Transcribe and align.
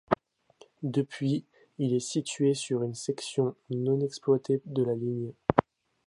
Depuis 0.81 1.45
elle 1.77 1.93
est 1.93 1.99
située 1.99 2.55
sur 2.55 2.81
une 2.81 2.95
section 2.95 3.55
non 3.69 3.99
exploitée 3.99 4.59
de 4.65 4.81
la 4.83 4.95
ligne. 4.95 5.31